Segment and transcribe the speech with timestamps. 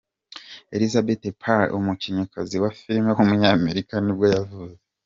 [0.75, 4.79] Elizabeth Perkins, umukinnyikazi wa filime w’umunyamerika nibwo yavutse.